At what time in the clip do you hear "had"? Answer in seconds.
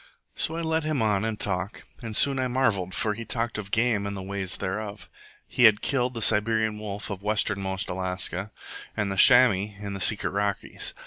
5.65-5.83